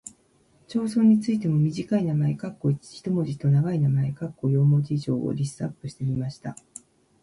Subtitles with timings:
[0.67, 6.55] 町村についても短い名前（一文字）と長い名前（四文字以上）をリストアップしてみました。